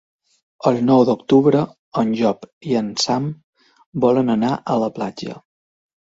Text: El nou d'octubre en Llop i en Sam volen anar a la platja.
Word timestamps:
El 0.69 0.77
nou 0.85 1.01
d'octubre 1.09 1.59
en 2.01 2.13
Llop 2.21 2.47
i 2.69 2.73
en 2.79 2.87
Sam 3.03 3.27
volen 4.05 4.35
anar 4.37 4.55
a 4.77 4.79
la 4.85 4.89
platja. 4.97 5.37